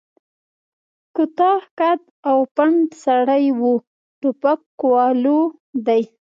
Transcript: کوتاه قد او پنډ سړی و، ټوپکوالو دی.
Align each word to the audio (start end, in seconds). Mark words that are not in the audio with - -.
کوتاه 1.15 1.61
قد 1.79 2.01
او 2.29 2.37
پنډ 2.55 2.85
سړی 3.03 3.45
و، 3.59 3.61
ټوپکوالو 4.19 5.39
دی. 5.87 6.01